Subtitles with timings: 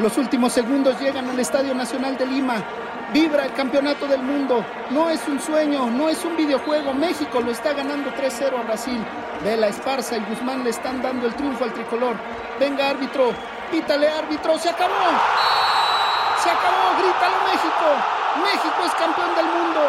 [0.00, 2.56] Los últimos segundos llegan al Estadio Nacional de Lima.
[3.12, 4.64] Vibra el campeonato del mundo.
[4.88, 6.94] No es un sueño, no es un videojuego.
[6.94, 9.04] México lo está ganando 3-0 a Brasil.
[9.44, 12.16] Vela Esparza y Guzmán le están dando el triunfo al tricolor.
[12.58, 13.34] Venga, árbitro.
[13.70, 14.58] Pítale, árbitro.
[14.58, 15.04] ¡Se acabó!
[16.42, 16.96] ¡Se acabó!
[16.96, 17.86] ¡Grítalo, México!
[18.42, 19.80] ¡México es campeón del mundo!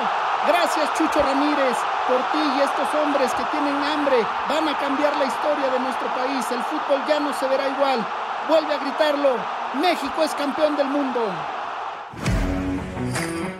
[0.46, 1.78] Gracias, Chucho Ramírez.
[2.10, 4.18] Por ti y estos hombres que tienen hambre
[4.50, 6.52] van a cambiar la historia de nuestro país.
[6.52, 8.06] El fútbol ya no se verá igual.
[8.50, 9.61] Vuelve a gritarlo.
[9.80, 11.22] México es campeón del mundo.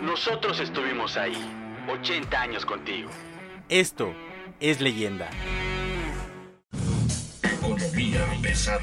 [0.02, 1.32] Nosotros estuvimos ahí,
[1.88, 3.08] 80 años contigo.
[3.70, 4.12] Esto
[4.60, 5.30] es leyenda.
[7.42, 8.80] Economía pesada.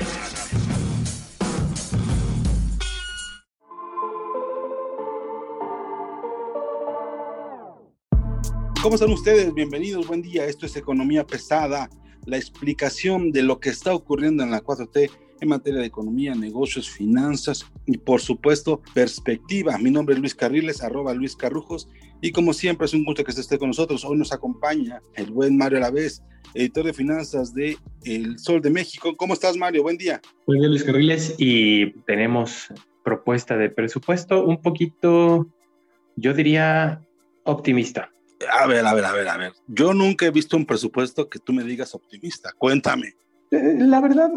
[8.82, 9.54] ¿Cómo están ustedes?
[9.54, 10.46] Bienvenidos, buen día.
[10.46, 11.90] Esto es Economía Pesada,
[12.26, 15.12] la explicación de lo que está ocurriendo en la 4T
[15.42, 19.78] en materia de economía, negocios, finanzas y por supuesto perspectiva.
[19.78, 21.88] Mi nombre es Luis Carriles, arroba Luis Carrujos
[22.22, 24.04] y como siempre es un gusto que esté con nosotros.
[24.06, 26.24] Hoy nos acompaña el buen Mario Alavés,
[26.54, 29.16] editor de finanzas de El Sol de México.
[29.16, 29.84] ¿Cómo estás Mario?
[29.84, 30.22] Buen día.
[30.46, 32.68] Buen día Luis Carriles y tenemos
[33.04, 35.48] propuesta de presupuesto un poquito,
[36.16, 37.02] yo diría,
[37.44, 38.12] optimista.
[38.52, 39.54] A ver, a ver, a ver, a ver.
[39.68, 42.54] Yo nunca he visto un presupuesto que tú me digas optimista.
[42.58, 43.14] Cuéntame.
[43.52, 44.32] Eh, la verdad,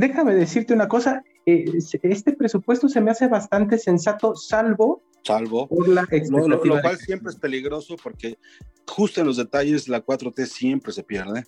[0.00, 1.22] déjame decirte una cosa.
[1.46, 1.64] Eh,
[2.02, 5.02] este presupuesto se me hace bastante sensato, salvo.
[5.22, 5.68] Salvo.
[5.68, 8.38] Por la lo, lo, lo cual siempre es peligroso porque
[8.86, 11.44] justo en los detalles la 4T siempre se pierde.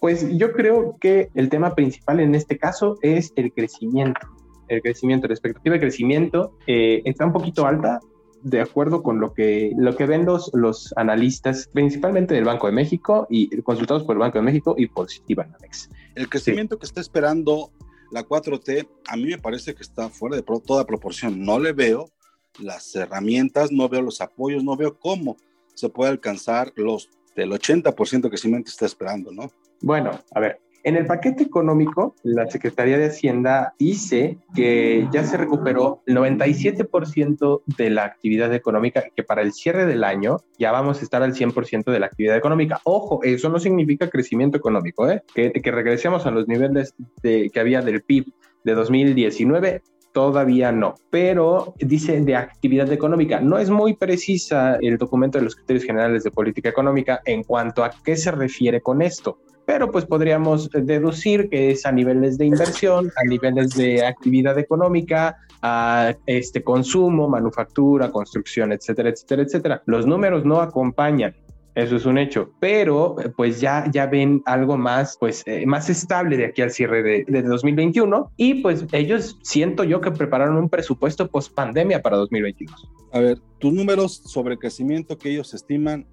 [0.00, 4.20] Pues yo creo que el tema principal en este caso es el crecimiento.
[4.68, 8.00] El crecimiento, la expectativa de crecimiento eh, está un poquito alta,
[8.42, 12.74] de acuerdo con lo que, lo que ven los, los analistas, principalmente del Banco de
[12.74, 15.90] México y consultados por el Banco de México y por Citibanamex.
[16.14, 16.80] El crecimiento sí.
[16.80, 17.70] que está esperando
[18.14, 21.44] la 4T, a mí me parece que está fuera de toda proporción.
[21.44, 22.12] No le veo
[22.60, 25.36] las herramientas, no veo los apoyos, no veo cómo
[25.74, 29.50] se puede alcanzar los del 80% de crecimiento que está esperando, ¿no?
[29.80, 35.38] Bueno, a ver, en el paquete económico, la Secretaría de Hacienda dice que ya se
[35.38, 41.00] recuperó el 97% de la actividad económica, que para el cierre del año ya vamos
[41.00, 42.80] a estar al 100% de la actividad económica.
[42.84, 45.22] Ojo, eso no significa crecimiento económico, ¿eh?
[45.34, 48.26] que, regresemos a los niveles de, que había del PIB
[48.64, 53.40] de 2019, Todavía no, pero dice de actividad económica.
[53.40, 57.82] No es muy precisa el documento de los criterios generales de política económica en cuanto
[57.82, 62.46] a qué se refiere con esto, pero pues podríamos deducir que es a niveles de
[62.46, 69.82] inversión, a niveles de actividad económica, a este consumo, manufactura, construcción, etcétera, etcétera, etcétera.
[69.86, 71.34] Los números no acompañan
[71.74, 76.36] eso es un hecho, pero pues ya, ya ven algo más, pues eh, más estable
[76.36, 80.68] de aquí al cierre de, de, 2021 y pues ellos siento yo que prepararon un
[80.68, 82.88] presupuesto post pandemia para 2022.
[83.12, 86.06] A ver, tus números sobre crecimiento que ellos estiman,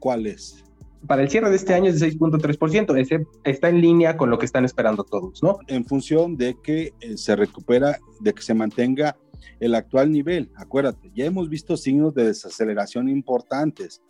[0.00, 0.63] ¿cuál es?
[1.06, 4.38] Para el cierre de este año es de 6.3%, ese está en línea con lo
[4.38, 5.58] que están esperando todos, ¿no?
[5.68, 9.16] En función de que eh, se recupera, de que se mantenga
[9.60, 14.00] el actual nivel, acuérdate, ya hemos visto signos de desaceleración importantes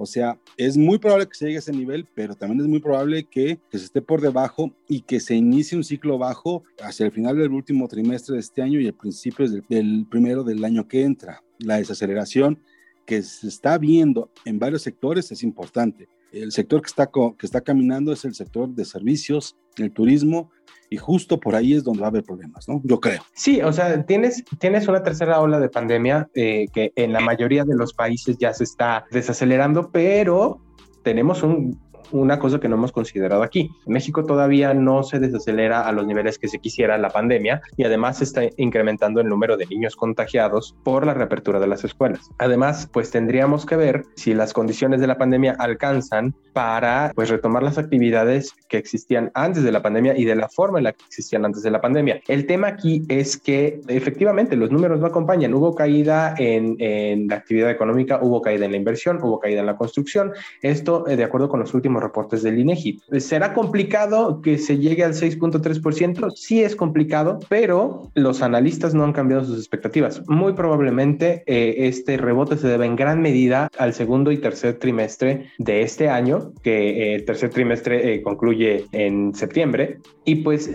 [0.00, 2.78] o sea, es muy probable que se llegue a ese nivel, pero también es muy
[2.78, 7.06] probable que, que, se esté por debajo y que se inicie un ciclo bajo hacia
[7.06, 10.64] el final del último trimestre de este año y el principio del, del primero del
[10.64, 11.42] año que entra.
[11.58, 12.62] La desaceleración
[13.06, 16.08] que se está viendo en varios sectores es importante.
[16.32, 20.50] El sector que está, que está caminando es el sector de servicios, el turismo,
[20.90, 22.80] y justo por ahí es donde va a haber problemas, ¿no?
[22.84, 23.22] Yo creo.
[23.34, 27.64] Sí, o sea, tienes, tienes una tercera ola de pandemia eh, que en la mayoría
[27.64, 30.62] de los países ya se está desacelerando, pero
[31.02, 31.78] tenemos un
[32.12, 33.70] una cosa que no hemos considerado aquí.
[33.86, 38.18] México todavía no se desacelera a los niveles que se quisiera la pandemia y además
[38.18, 42.30] se está incrementando el número de niños contagiados por la reapertura de las escuelas.
[42.38, 47.62] Además, pues tendríamos que ver si las condiciones de la pandemia alcanzan para pues retomar
[47.62, 51.04] las actividades que existían antes de la pandemia y de la forma en la que
[51.06, 52.20] existían antes de la pandemia.
[52.26, 55.54] El tema aquí es que efectivamente los números no acompañan.
[55.54, 59.66] Hubo caída en, en la actividad económica, hubo caída en la inversión, hubo caída en
[59.66, 60.32] la construcción.
[60.62, 63.00] Esto, de acuerdo con los últimos últimos reportes del INEGI.
[63.18, 66.32] ¿Será complicado que se llegue al 6.3%?
[66.34, 70.22] Sí es complicado, pero los analistas no han cambiado sus expectativas.
[70.28, 75.50] Muy probablemente eh, este rebote se debe en gran medida al segundo y tercer trimestre
[75.58, 80.70] de este año, que eh, el tercer trimestre eh, concluye en septiembre, y pues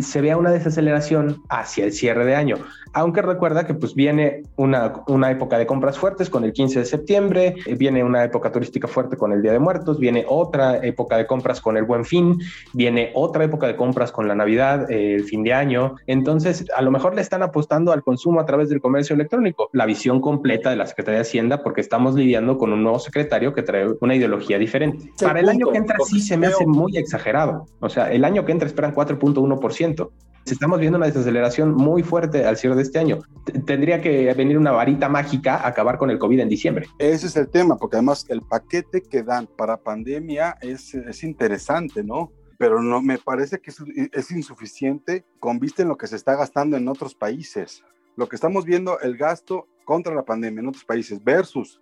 [0.00, 2.56] se vea una desaceleración hacia el cierre de año
[2.92, 6.84] aunque recuerda que pues viene una, una época de compras fuertes con el 15 de
[6.84, 10.49] septiembre, eh, viene una época turística fuerte con el Día de Muertos, viene otra
[10.82, 12.38] época de compras con el Buen Fin,
[12.72, 16.82] viene otra época de compras con la Navidad, eh, el fin de año, entonces a
[16.82, 20.70] lo mejor le están apostando al consumo a través del comercio electrónico, la visión completa
[20.70, 24.14] de la Secretaría de Hacienda porque estamos lidiando con un nuevo secretario que trae una
[24.14, 25.10] ideología diferente.
[25.20, 28.44] Para el año que entra sí se me hace muy exagerado, o sea, el año
[28.44, 30.10] que entra esperan 4.1%
[30.54, 33.18] estamos viendo una desaceleración muy fuerte al cierre de este año.
[33.66, 36.86] Tendría que venir una varita mágica a acabar con el COVID en diciembre.
[36.98, 42.04] Ese es el tema, porque además el paquete que dan para pandemia es, es interesante,
[42.04, 42.32] ¿no?
[42.58, 43.82] Pero no, me parece que es,
[44.12, 47.82] es insuficiente con vista en lo que se está gastando en otros países.
[48.16, 51.80] Lo que estamos viendo, el gasto contra la pandemia en otros países versus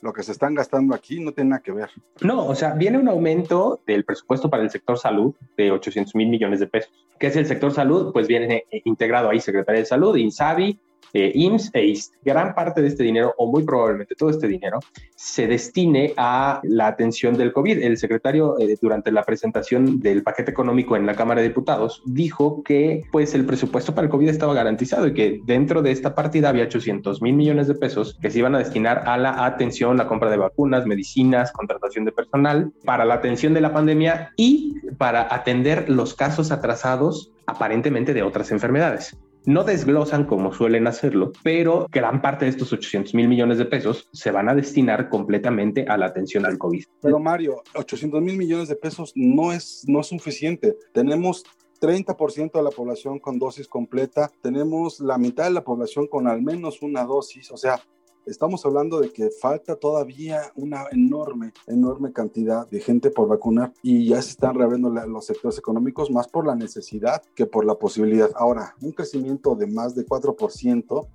[0.00, 1.90] lo que se están gastando aquí no tiene nada que ver.
[2.20, 6.28] No, o sea, viene un aumento del presupuesto para el sector salud de 800 mil
[6.28, 6.92] millones de pesos.
[7.18, 8.12] ¿Qué es el sector salud?
[8.12, 10.78] Pues viene integrado ahí Secretaría de Salud, INSABI,
[11.12, 11.94] eh, IMSS e
[12.24, 14.80] Gran parte de este dinero, o muy probablemente todo este dinero,
[15.14, 17.82] se destine a la atención del COVID.
[17.82, 22.62] El secretario, eh, durante la presentación del paquete económico en la Cámara de Diputados, dijo
[22.62, 26.48] que pues el presupuesto para el COVID estaba garantizado y que dentro de esta partida
[26.48, 30.08] había 800 mil millones de pesos que se iban a destinar a la atención, la
[30.08, 35.32] compra de vacunas, medicinas, contratación de personal, para la atención de la pandemia y para
[35.34, 39.16] atender los casos atrasados aparentemente de otras enfermedades.
[39.46, 44.08] No desglosan como suelen hacerlo, pero gran parte de estos 800 mil millones de pesos
[44.12, 46.84] se van a destinar completamente a la atención al COVID.
[47.00, 50.76] Pero Mario, 800 mil millones de pesos no es, no es suficiente.
[50.92, 51.44] Tenemos
[51.80, 56.42] 30% de la población con dosis completa, tenemos la mitad de la población con al
[56.42, 57.80] menos una dosis, o sea,
[58.26, 64.08] estamos hablando de que falta todavía una enorme, enorme cantidad de gente por vacunar y
[64.08, 68.30] ya se están reabriendo los sectores económicos más por la necesidad que por la posibilidad.
[68.34, 71.06] Ahora, un crecimiento de más de 4%,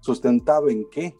[0.00, 1.16] sustentado en qué?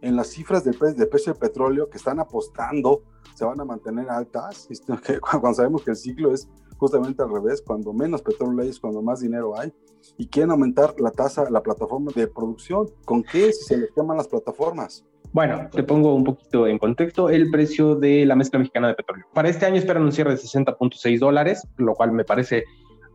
[0.00, 3.02] En las cifras del precio, de precio del petróleo que están apostando
[3.34, 4.68] se van a mantener altas,
[5.20, 6.48] cuando sabemos que el ciclo es
[6.78, 9.72] justamente al revés, cuando menos petróleo hay es cuando más dinero hay,
[10.16, 12.86] y quieren aumentar la tasa, la plataforma de producción.
[13.04, 15.04] ¿Con qué se les queman las plataformas?
[15.32, 19.26] Bueno, te pongo un poquito en contexto el precio de la mezcla mexicana de petróleo.
[19.32, 22.64] Para este año esperan un cierre de 60.6 dólares, lo cual me parece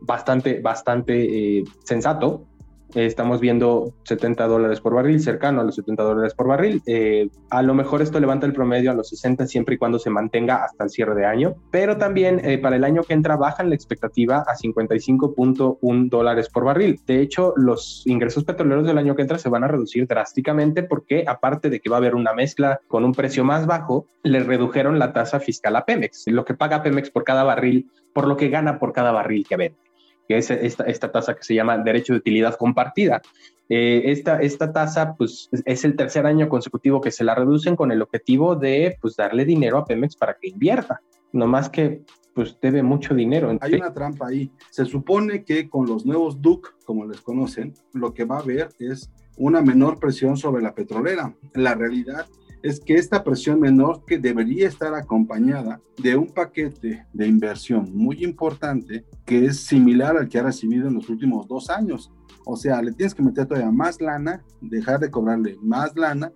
[0.00, 2.46] bastante, bastante eh, sensato
[2.94, 6.82] estamos viendo 70 dólares por barril, cercano a los 70 dólares por barril.
[6.86, 10.10] Eh, a lo mejor esto levanta el promedio a los 60 siempre y cuando se
[10.10, 13.68] mantenga hasta el cierre de año, pero también eh, para el año que entra bajan
[13.68, 17.00] la expectativa a 55.1 dólares por barril.
[17.06, 21.24] De hecho, los ingresos petroleros del año que entra se van a reducir drásticamente porque
[21.26, 24.98] aparte de que va a haber una mezcla con un precio más bajo, le redujeron
[24.98, 28.48] la tasa fiscal a Pemex, lo que paga Pemex por cada barril, por lo que
[28.48, 29.85] gana por cada barril que vende
[30.28, 33.22] que es esta, esta tasa que se llama derecho de utilidad compartida.
[33.68, 37.90] Eh, esta, esta tasa pues, es el tercer año consecutivo que se la reducen con
[37.90, 41.00] el objetivo de pues, darle dinero a Pemex para que invierta,
[41.32, 42.02] no más que
[42.34, 43.56] pues debe mucho dinero.
[43.62, 44.50] Hay una trampa ahí.
[44.70, 48.68] Se supone que con los nuevos DUC, como les conocen, lo que va a haber
[48.78, 51.34] es una menor presión sobre la petrolera.
[51.54, 52.26] La realidad
[52.66, 58.24] es que esta presión menor que debería estar acompañada de un paquete de inversión muy
[58.24, 62.10] importante que es similar al que ha recibido en los últimos dos años.
[62.44, 66.32] O sea, le tienes que meter todavía más lana, dejar de cobrarle más lana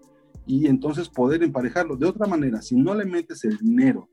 [0.46, 1.96] y entonces poder emparejarlo.
[1.96, 4.08] De otra manera, si no le metes el dinero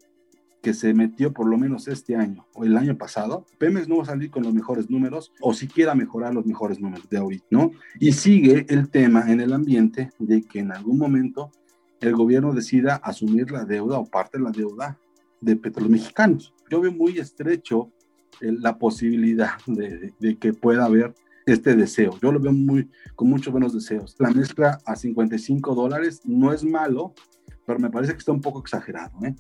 [0.64, 4.04] que se metió por lo menos este año o el año pasado, Pemex no va
[4.04, 7.74] a salir con los mejores números o siquiera mejorar los mejores números de ahorita, ¿no?
[8.00, 11.52] Y sigue el tema en el ambiente de que en algún momento
[12.02, 14.98] el gobierno decida asumir la deuda o parte de la deuda
[15.42, 16.54] de petróleos mexicanos.
[16.70, 17.92] Yo veo muy estrecho
[18.42, 21.14] eh, la posibilidad de, que pueda haber
[21.46, 22.18] este deseo.
[22.22, 24.16] Yo lo veo muy, con muchos buenos deseos.
[24.20, 27.14] La mezcla a 55 dólares no es malo,
[27.66, 29.18] pero me parece que está un poco exagerado.
[29.24, 29.36] ¿eh?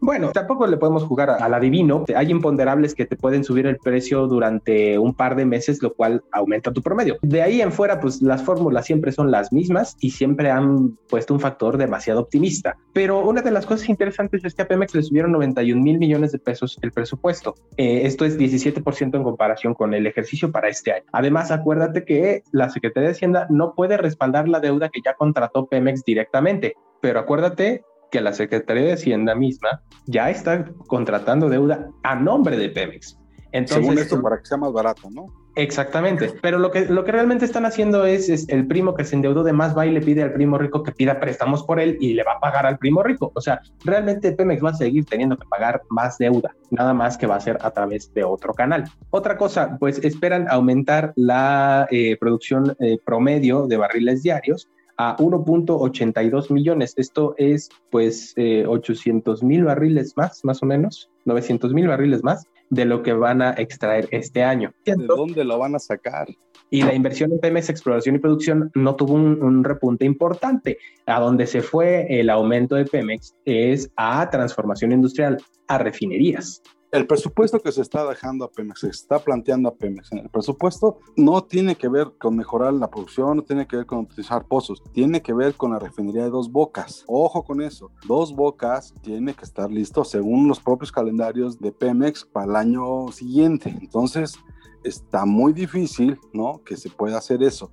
[0.00, 2.04] Bueno, tampoco le podemos jugar al adivino.
[2.14, 6.24] Hay imponderables que te pueden subir el precio durante un par de meses, lo cual
[6.32, 7.18] aumenta tu promedio.
[7.22, 11.34] De ahí en fuera, pues las fórmulas siempre son las mismas y siempre han puesto
[11.34, 12.76] un factor demasiado optimista.
[12.94, 16.32] Pero una de las cosas interesantes es que a Pemex le subieron 91 mil millones
[16.32, 17.54] de pesos el presupuesto.
[17.76, 21.04] Eh, esto es 17% en comparación con el ejercicio para este año.
[21.12, 25.66] Además, acuérdate que la Secretaría de Hacienda no puede respaldar la deuda que ya contrató
[25.66, 26.74] Pemex directamente.
[27.00, 32.68] Pero acuérdate que la Secretaría de Hacienda misma ya está contratando deuda a nombre de
[32.68, 33.18] Pemex.
[33.52, 35.26] Entonces, Según esto, para que sea más barato, ¿no?
[35.56, 39.16] Exactamente, pero lo que, lo que realmente están haciendo es, es, el primo que se
[39.16, 41.96] endeudó de más va y le pide al primo rico que pida préstamos por él
[42.00, 43.32] y le va a pagar al primo rico.
[43.34, 47.26] O sea, realmente Pemex va a seguir teniendo que pagar más deuda, nada más que
[47.26, 48.84] va a ser a través de otro canal.
[49.10, 54.68] Otra cosa, pues esperan aumentar la eh, producción eh, promedio de barriles diarios
[55.00, 56.92] a 1.82 millones.
[56.98, 62.46] Esto es pues 800 eh, mil barriles más, más o menos, 900 mil barriles más
[62.68, 64.74] de lo que van a extraer este año.
[64.84, 66.28] ¿De dónde lo van a sacar?
[66.68, 70.76] Y la inversión en Pemex Exploración y Producción no tuvo un, repunte importante.
[71.06, 76.62] A donde se fue el aumento de Pemex es a transformación industrial, a refinerías.
[76.92, 80.98] El presupuesto que se está dejando a Pemex, se está planteando a Pemex el presupuesto,
[81.16, 84.82] no tiene que ver con mejorar la producción, no tiene que ver con utilizar pozos,
[84.92, 87.04] tiene que ver con la refinería de dos bocas.
[87.06, 92.24] Ojo con eso, dos bocas tiene que estar listo según los propios calendarios de Pemex
[92.24, 93.68] para el año siguiente.
[93.80, 94.34] Entonces,
[94.82, 96.60] está muy difícil, ¿no?
[96.64, 97.70] Que se pueda hacer eso.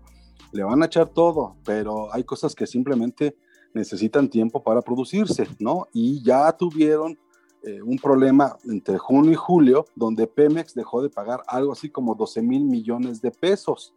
[0.52, 3.36] Le van a echar todo, pero hay cosas que simplemente
[3.74, 5.88] necesitan tiempo para producirse, ¿no?
[5.92, 7.18] Y ya tuvieron
[7.64, 12.16] eh, un problema entre junio y julio, donde Pemex dejó de pagar algo así como
[12.16, 13.94] 12 mil millones de pesos.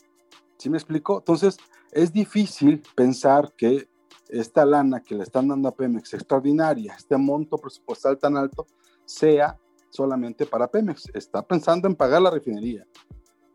[0.57, 1.19] ¿Sí me explico?
[1.19, 1.57] Entonces,
[1.93, 3.89] es difícil pensar que
[4.29, 8.67] esta lana que le están dando a Pemex extraordinaria, este monto presupuestal tan alto,
[9.05, 9.59] sea
[9.91, 11.11] solamente para Pemex.
[11.15, 12.87] Está pensando en pagar la refinería.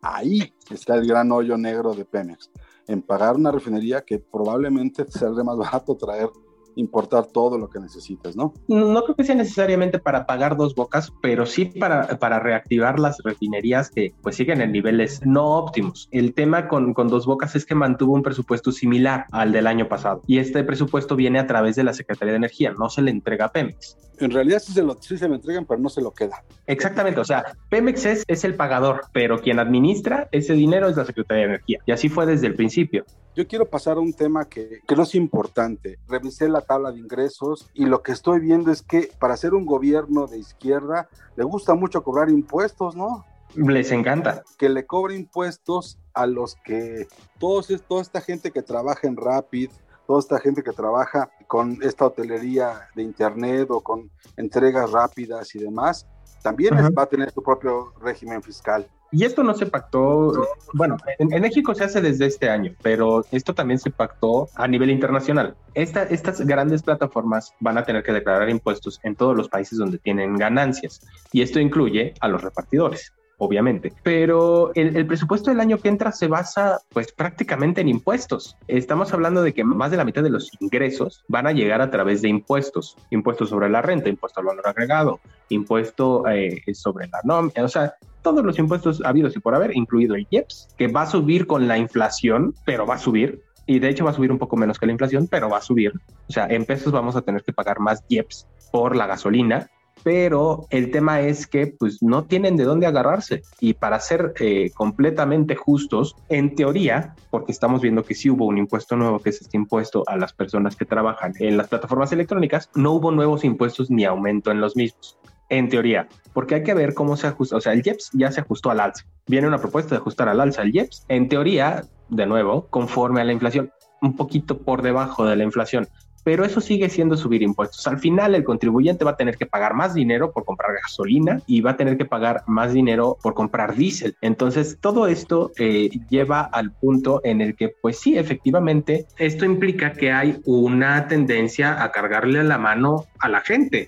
[0.02, 2.52] Ahí está el gran hoyo negro de Pemex,
[2.88, 6.30] en pagar una refinería que probablemente saldrá más barato traer
[6.76, 8.54] importar todo lo que necesitas, ¿no?
[8.68, 13.20] No creo que sea necesariamente para pagar dos bocas, pero sí para, para reactivar las
[13.24, 16.08] refinerías que pues siguen en niveles no óptimos.
[16.12, 19.88] El tema con, con dos bocas es que mantuvo un presupuesto similar al del año
[19.88, 23.12] pasado y este presupuesto viene a través de la Secretaría de Energía, no se le
[23.12, 23.98] entrega a Pemex.
[24.20, 26.44] En realidad sí se, lo, sí se lo entregan, pero no se lo queda.
[26.68, 31.06] Exactamente, o sea, Pemex es, es el pagador, pero quien administra ese dinero es la
[31.06, 33.06] Secretaría de Energía y así fue desde el principio.
[33.36, 36.00] Yo quiero pasar a un tema que, que no es importante.
[36.08, 39.66] Revisé la tabla de ingresos y lo que estoy viendo es que para ser un
[39.66, 43.26] gobierno de izquierda le gusta mucho cobrar impuestos, ¿no?
[43.56, 44.44] Les encanta.
[44.58, 47.08] Que le cobre impuestos a los que
[47.40, 49.70] todos, toda esta gente que trabaja en Rapid,
[50.08, 55.60] toda esta gente que trabaja con esta hotelería de internet o con entregas rápidas y
[55.60, 56.08] demás,
[56.42, 58.88] también va a tener su propio régimen fiscal.
[59.12, 60.34] Y esto no se pactó,
[60.74, 64.90] bueno, en, México se hace desde este año, pero esto también se pactó a nivel
[64.90, 65.56] internacional.
[65.74, 70.36] estas grandes plataformas van a tener que declarar impuestos en todos los países donde tienen
[70.36, 73.94] ganancias, y esto incluye a los repartidores obviamente.
[74.04, 78.58] Pero el, presupuesto del año que entra se basa pues prácticamente en impuestos.
[78.68, 81.92] Estamos hablando de que más de la mitad de los ingresos van a llegar a
[81.92, 82.98] través de impuestos.
[83.10, 87.96] Impuestos sobre la renta, impuesto al valor agregado, impuesto eh, sobre la nómina, o sea,
[88.22, 91.68] todos los impuestos habidos y por haber, incluido el IEPS, que va a subir con
[91.68, 93.44] la inflación, pero va a subir.
[93.68, 95.62] Y de hecho va a subir un poco menos que la inflación, pero va a
[95.62, 95.94] subir.
[96.28, 99.70] O sea, en pesos vamos a tener que pagar más IEPS por la gasolina
[100.06, 104.70] pero el tema es que pues no tienen de dónde agarrarse y para ser eh,
[104.76, 109.42] completamente justos, en teoría, porque estamos viendo que sí hubo un impuesto nuevo que es
[109.42, 113.90] este impuesto a las personas que trabajan en las plataformas electrónicas, no hubo nuevos impuestos
[113.90, 115.18] ni aumento en los mismos.
[115.50, 118.42] En teoría, porque hay que ver cómo se ajusta, o sea, el IEPS ya se
[118.42, 119.06] ajustó al alza.
[119.26, 121.06] Viene una propuesta de ajustar al alza el IEPS.
[121.08, 123.72] En teoría, de nuevo, conforme a la inflación,
[124.04, 125.88] un poquito por debajo de la inflación
[126.26, 127.86] pero eso sigue siendo subir impuestos.
[127.86, 131.62] Al final el contribuyente va a tener que pagar más dinero por comprar gasolina y
[131.62, 134.18] va a tener que pagar más dinero por comprar diésel.
[134.22, 139.94] Entonces todo esto eh, lleva al punto en el que pues sí, efectivamente, esto implica
[139.94, 143.88] que hay una tendencia a cargarle la mano a la gente.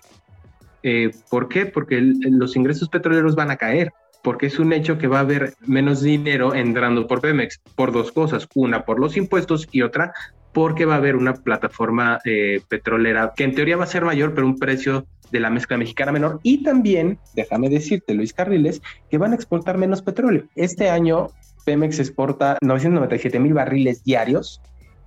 [0.83, 1.65] Eh, ¿Por qué?
[1.65, 3.91] Porque los ingresos petroleros van a caer
[4.27, 8.11] porque es un hecho que va a haber menos dinero entrando por Pemex por dos
[8.11, 10.13] cosas, una por los impuestos y otra
[10.57, 14.33] porque va a haber una plataforma eh, petrolera que en teoría va a ser mayor,
[14.33, 16.39] pero un precio de la mezcla mexicana menor.
[16.41, 20.45] Y también, déjame decirte, Luis Carriles, que van a exportar menos petróleo.
[20.55, 21.27] Este año
[21.63, 24.59] Pemex exporta 997 mil barriles diarios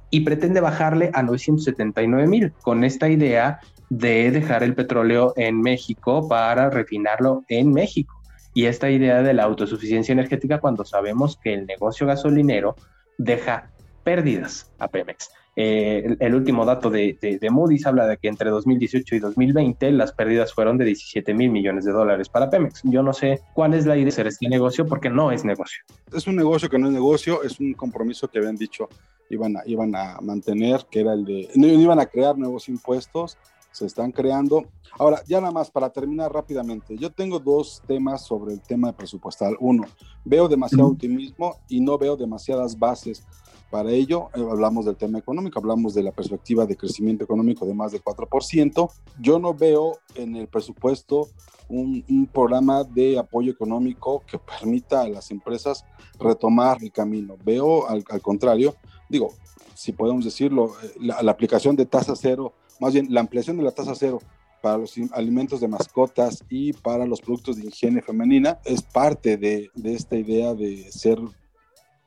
[0.09, 6.29] y pretende bajarle a 979 mil con esta idea de dejar el petróleo en México
[6.29, 8.23] para refinarlo en México.
[8.55, 12.77] Y esta idea de la autosuficiencia energética cuando sabemos que el negocio gasolinero
[13.19, 13.73] deja
[14.05, 15.40] pérdidas a Pemex.
[15.63, 20.11] Eh, el, último dato de, de, Moody's habla de que entre 2018 y 2020 las
[20.11, 22.81] pérdidas fueron de 17 mil millones de dólares para Pemex.
[22.85, 25.85] Yo no sé cuál es la idea de hacer este negocio porque no es negocio.
[26.15, 28.89] Es un negocio que no es negocio, es un compromiso que habían dicho
[29.29, 33.37] iban a, iban a mantener, que era el de, no iban a crear nuevos impuestos
[33.73, 34.65] se están creando.
[34.99, 39.57] Ahora, ya nada más para terminar rápidamente, yo tengo dos temas sobre el tema presupuestal.
[39.61, 39.85] Uno,
[40.25, 43.25] veo demasiado optimismo y no veo demasiadas bases
[43.71, 44.29] para ello.
[44.35, 48.03] Eh, hablamos del tema económico, hablamos de la perspectiva de crecimiento económico de más de
[48.03, 48.91] 4%.
[49.21, 51.29] Yo no veo en el presupuesto
[51.69, 55.85] un, programa de apoyo económico que permita a las empresas
[56.19, 57.37] retomar el camino.
[57.45, 58.75] Veo al, contrario,
[59.09, 59.33] digo,
[59.75, 63.71] si podemos decirlo, eh, la, aplicación de tasa cero, más bien la ampliación de la
[63.71, 64.19] tasa cero
[64.61, 69.71] para los alimentos de mascotas y para los productos de higiene femenina es parte de
[69.85, 71.19] esta idea de ser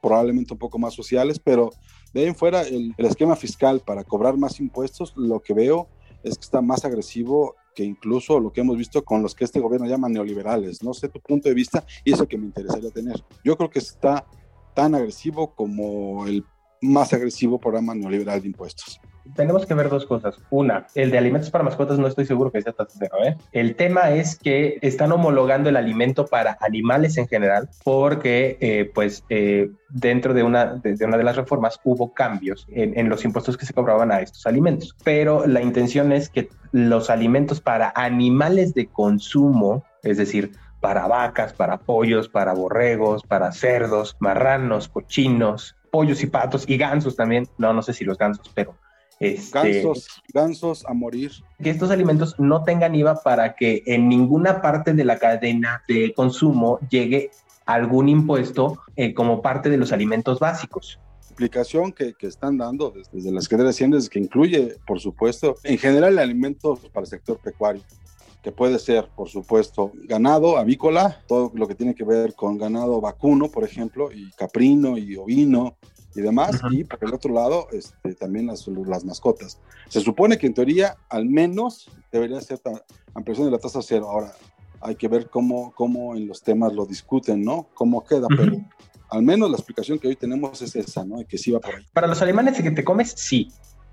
[0.03, 1.71] probablemente un poco más sociales, pero
[2.13, 5.87] de ahí en fuera el, el, esquema fiscal para cobrar más impuestos, lo que veo
[6.23, 9.61] es que está más agresivo que incluso lo que hemos visto con los que este
[9.61, 10.83] gobierno llama neoliberales.
[10.83, 13.23] No sé tu punto de vista y eso que me interesaría tener.
[13.45, 14.27] Yo creo que está
[14.75, 16.45] tan agresivo como el
[16.81, 18.99] más agresivo programa neoliberal de impuestos
[19.35, 20.39] tenemos que ver dos cosas.
[20.49, 23.17] Una, el de alimentos para mascotas no estoy seguro que sea tasa cero.
[23.25, 23.37] ¿eh?
[23.51, 29.23] El tema es que están homologando el alimento para animales en general porque eh, pues
[29.29, 33.57] eh, dentro de una de, una de las reformas hubo cambios en, en, los impuestos
[33.57, 34.95] que se cobraban a estos alimentos.
[35.03, 40.51] Pero la intención es que los alimentos para animales de consumo, es decir,
[40.83, 47.15] para vacas, para pollos, para borregos, para cerdos, marranos, cochinos, pollos y patos y gansos
[47.15, 47.47] también.
[47.57, 48.75] No, no sé si los gansos, pero
[49.19, 51.31] este, gansos, gansos a morir.
[51.61, 56.13] Que estos alimentos no tengan IVA para que en ninguna parte de la cadena de
[56.13, 57.31] consumo llegue
[57.65, 60.99] algún impuesto eh, como parte de los alimentos básicos
[61.33, 65.55] explicación que, que, están dando desde, desde las Secretaría de Hacienda que incluye, por supuesto,
[65.63, 67.81] en general alimentos para el sector pecuario,
[68.43, 73.01] que puede ser, por supuesto, ganado avícola, todo lo que tiene que ver con ganado
[73.01, 75.75] vacuno, por ejemplo, y caprino y ovino,
[76.15, 76.79] y demás, uh -huh.
[76.79, 79.59] y por el otro lado, este, también las, las, mascotas.
[79.89, 82.59] Se supone que en teoría, al menos, debería ser
[83.13, 84.09] ampliación de la tasa cero.
[84.09, 84.33] Ahora,
[84.81, 87.67] hay que ver cómo, cómo en los temas lo discuten, ¿no?
[87.73, 88.37] Cómo queda, uh -huh.
[88.37, 88.57] pero
[89.09, 91.23] al menos la explicación que hoy tenemos es esa, ¿no?
[91.27, 91.85] Que sí va por ahí.
[91.93, 93.51] Para los alemanes que te comes, sí.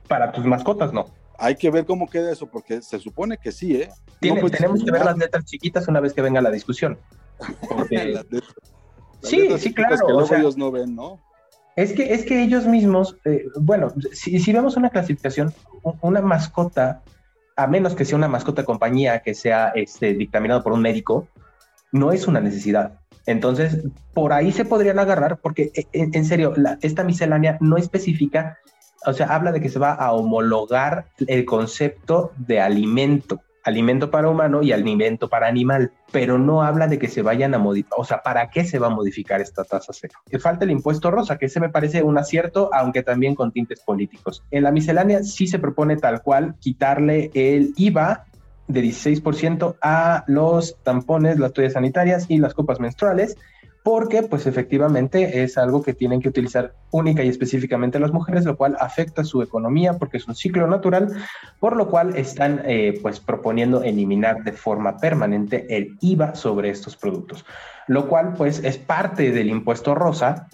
[0.09, 1.07] Para tus mascotas, no.
[1.39, 3.91] Hay que ver cómo queda eso, porque se supone que sí, ¿eh?
[4.19, 6.99] Tiene, no tenemos que ver las letras chiquitas una vez que venga la discusión.
[7.69, 7.97] Porque...
[7.97, 8.55] las letras,
[9.23, 9.97] las sí, sí, claro.
[9.97, 11.21] Que luego o sea, ellos no ven, ¿no?
[11.81, 15.55] Es que, es que ellos mismos, eh, bueno, si, vemos una clasificación,
[16.03, 17.01] una mascota,
[17.57, 21.27] a menos que sea una mascota compañía que sea este, dictaminado por un médico,
[21.91, 23.01] no es una necesidad.
[23.25, 23.79] Entonces,
[24.13, 28.59] por ahí se podrían agarrar, porque eh, en, en serio, la, esta miscelánea no especifica,
[29.07, 33.41] o sea, habla de que se va a homologar el concepto de alimento
[33.71, 37.59] alimento para humano y alimento para animal, pero no habla de que se vayan a
[37.59, 40.19] modificar, o sea, ¿para qué se va a modificar esta tasa cero?
[40.29, 43.81] Que falta el impuesto rosa, que ese me parece un acierto, aunque también con tintes
[43.81, 44.45] políticos.
[44.51, 48.27] En la miscelánea sí se propone tal cual quitarle el IVA
[48.69, 53.37] de 16% a los tampones, las toallas sanitarias y las copas menstruales,
[53.83, 58.57] porque pues efectivamente es algo que tienen que utilizar única y específicamente las mujeres, lo
[58.57, 61.13] cual afecta su economía porque es un ciclo natural,
[61.61, 66.97] por lo cual están eh, pues proponiendo eliminar de forma permanente el IVA sobre estos
[66.97, 67.47] productos,
[67.87, 70.49] lo cual pues es parte del impuesto rosa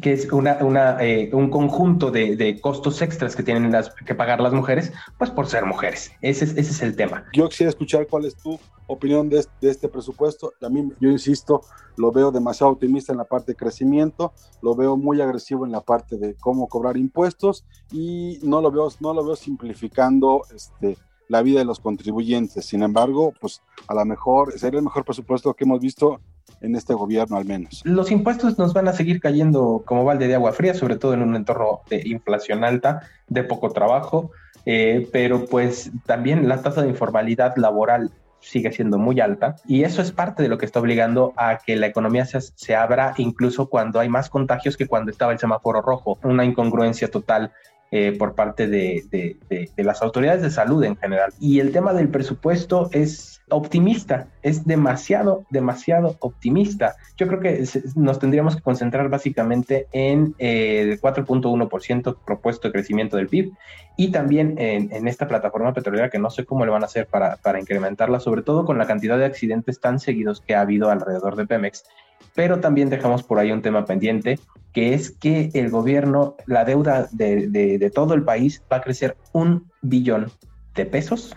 [0.00, 4.40] que es una, eh, un conjunto de, de, costos extras que tienen las, que pagar
[4.40, 6.12] las mujeres, pues por ser mujeres.
[6.20, 7.24] Ese es, ese es el tema.
[7.32, 10.52] Yo quisiera escuchar cuál es tu opinión de este, de este, presupuesto.
[10.62, 11.62] A mí, yo insisto,
[11.96, 14.32] lo veo demasiado optimista en la parte de crecimiento,
[14.62, 18.88] lo veo muy agresivo en la parte de cómo cobrar impuestos y no lo veo,
[19.00, 20.96] no lo veo simplificando este,
[21.30, 22.64] la vida de los contribuyentes.
[22.64, 26.20] Sin embargo, pues a lo mejor sería el mejor presupuesto que hemos visto
[26.60, 27.82] en este gobierno al menos.
[27.84, 31.22] Los impuestos nos van a seguir cayendo como balde de agua fría, sobre todo en
[31.22, 34.32] un entorno de inflación alta, de poco trabajo,
[34.66, 40.02] eh, pero pues también la tasa de informalidad laboral sigue siendo muy alta y eso
[40.02, 43.68] es parte de lo que está obligando a que la economía se, se abra incluso
[43.68, 47.52] cuando hay más contagios que cuando estaba el semáforo rojo, una incongruencia total
[47.92, 51.32] eh, por parte de, de, de, las autoridades de salud en general.
[51.40, 56.94] Y el tema del presupuesto es optimista, es demasiado, demasiado optimista.
[57.16, 57.64] Yo creo que
[57.96, 63.52] nos tendríamos que concentrar básicamente en eh, el 4.1% propuesto de crecimiento del PIB
[63.96, 67.06] y también en, en, esta plataforma petrolera que no sé cómo le van a hacer
[67.06, 70.90] para, para incrementarla, sobre todo con la cantidad de accidentes tan seguidos que ha habido
[70.90, 71.84] alrededor de Pemex
[72.34, 74.38] pero también dejamos por ahí un tema pendiente,
[74.72, 78.80] que es que el gobierno, la deuda de, de, de todo el país va a
[78.82, 80.30] crecer un billón
[80.74, 81.36] de pesos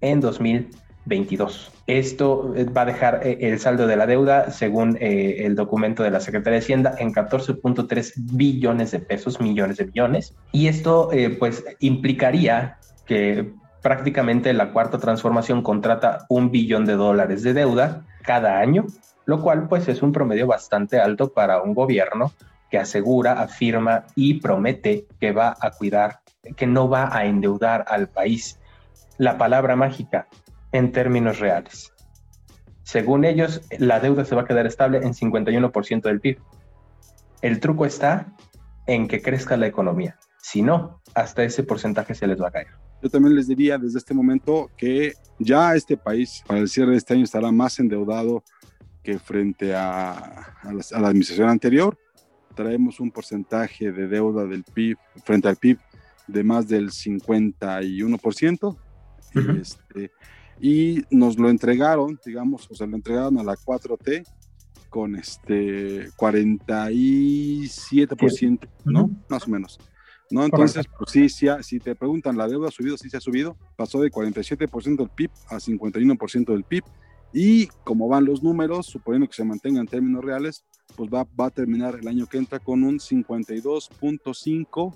[0.00, 1.72] en 2022.
[1.86, 6.02] Esto eh, va a dejar eh, el saldo de la deuda, según eh, el documento
[6.02, 10.34] de la Secretaría de Hacienda, en 14.3 billones de pesos, millones de billones.
[10.52, 17.42] Y esto, eh, pues, implicaría que prácticamente la cuarta transformación contrata un billón de dólares
[17.42, 18.84] de deuda cada año,
[19.28, 22.32] lo cual pues es un promedio bastante alto para un gobierno
[22.70, 26.20] que asegura, afirma y promete que va a cuidar,
[26.56, 28.58] que no va a endeudar al país.
[29.18, 30.28] La palabra mágica
[30.72, 31.92] en términos reales.
[32.84, 36.38] Según ellos, la deuda se va a quedar estable en 51% del PIB.
[37.42, 38.32] El truco está
[38.86, 40.16] en que crezca la economía.
[40.40, 42.68] Si no, hasta ese porcentaje se les va a caer.
[43.02, 46.96] Yo también les diría desde este momento que ya este país para el cierre de
[46.96, 48.42] este año estará más endeudado
[49.08, 51.98] que frente a, a, la, a la administración anterior
[52.54, 55.78] traemos un porcentaje de deuda del PIB frente al PIB
[56.26, 58.68] de más del 51%.
[58.68, 58.76] Uh
[59.32, 59.60] -huh.
[59.62, 60.12] este,
[60.60, 64.26] y nos lo entregaron, digamos, o sea, lo entregaron a la 4T
[64.90, 69.04] con este 47%, ¿no?
[69.04, 69.16] Uh -huh.
[69.30, 69.80] Más o menos.
[70.30, 70.44] ¿no?
[70.44, 72.98] Entonces, pues sí, sí, si te preguntan, ¿la deuda ha subido?
[72.98, 76.84] Sí se ha subido, pasó de 47% del PIB a 51% del PIB.
[77.32, 80.64] Y como van los números, suponiendo que se mantengan en términos reales,
[80.96, 84.94] pues va, va a terminar el año que entra con un 52.5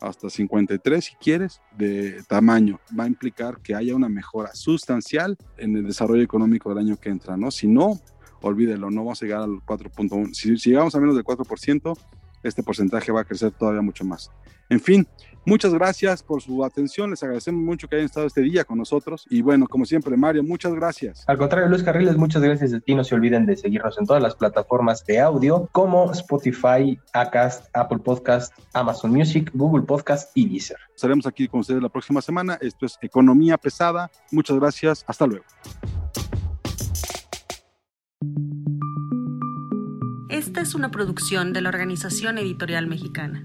[0.00, 2.80] hasta 53 si quieres de tamaño.
[2.98, 7.10] Va a implicar que haya una mejora sustancial en el desarrollo económico del año que
[7.10, 7.50] entra, ¿no?
[7.50, 8.00] Si no,
[8.42, 10.34] olvídelo, no vamos a llegar al 4.1.
[10.34, 11.98] Si, si llegamos a menos del 4%,
[12.42, 14.30] este porcentaje va a crecer todavía mucho más.
[14.68, 15.06] En fin,
[15.44, 17.10] muchas gracias por su atención.
[17.10, 19.26] Les agradecemos mucho que hayan estado este día con nosotros.
[19.30, 21.24] Y bueno, como siempre, Mario, muchas gracias.
[21.26, 22.94] Al contrario, Luis Carriles, muchas gracias a ti.
[22.94, 27.98] No se olviden de seguirnos en todas las plataformas de audio como Spotify, Acast, Apple
[27.98, 30.78] Podcast, Amazon Music, Google Podcast y Deezer.
[30.94, 32.58] Estaremos aquí con ustedes la próxima semana.
[32.60, 34.10] Esto es Economía Pesada.
[34.30, 35.04] Muchas gracias.
[35.06, 35.44] Hasta luego.
[40.28, 43.44] Esta es una producción de la Organización Editorial Mexicana.